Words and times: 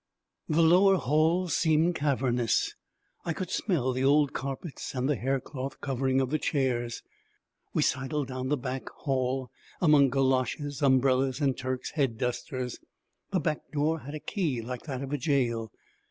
The 0.49 0.63
lower 0.63 0.95
hall 0.95 1.47
seemed 1.47 1.93
cavernous. 1.93 2.73
I 3.23 3.33
could 3.33 3.51
smell 3.51 3.93
the 3.93 4.03
old 4.03 4.33
carpets 4.33 4.95
and 4.95 5.07
the 5.07 5.15
haircloth 5.15 5.79
covering 5.79 6.19
of 6.19 6.31
the 6.31 6.39
chairs. 6.39 7.03
We 7.75 7.83
sidled 7.83 8.29
down 8.29 8.49
the 8.49 8.57
back 8.57 8.89
hall 8.89 9.51
among 9.79 10.09
goloshes, 10.09 10.81
umbrellas, 10.81 11.39
and 11.39 11.55
Turk's 11.55 11.91
head 11.91 12.17
dusters. 12.17 12.79
The 13.29 13.39
back 13.39 13.59
door 13.71 13.99
had 13.99 14.15
a 14.15 14.19
key 14.19 14.59
like 14.59 14.81
that 14.85 15.03
of 15.03 15.13
a 15.13 15.19
jail. 15.19 15.71